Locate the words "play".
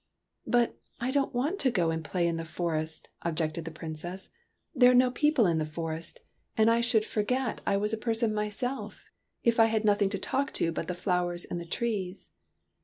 2.03-2.25